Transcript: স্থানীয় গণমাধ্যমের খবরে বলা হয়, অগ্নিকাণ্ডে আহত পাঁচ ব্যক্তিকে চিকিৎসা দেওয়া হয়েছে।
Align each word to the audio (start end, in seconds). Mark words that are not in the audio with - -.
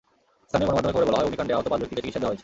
স্থানীয় 0.47 0.67
গণমাধ্যমের 0.67 0.95
খবরে 0.95 1.07
বলা 1.09 1.17
হয়, 1.19 1.25
অগ্নিকাণ্ডে 1.27 1.55
আহত 1.57 1.67
পাঁচ 1.71 1.79
ব্যক্তিকে 1.81 1.99
চিকিৎসা 2.01 2.19
দেওয়া 2.21 2.31
হয়েছে। 2.31 2.39